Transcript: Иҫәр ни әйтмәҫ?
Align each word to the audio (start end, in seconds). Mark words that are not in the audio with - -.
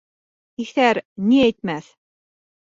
Иҫәр 0.63 1.01
ни 1.27 1.39
әйтмәҫ? 1.45 1.95